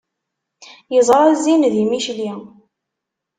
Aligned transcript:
Yeẓra 0.93 1.31
zzin 1.39 1.61
di 1.73 1.83
Micli. 1.85 2.29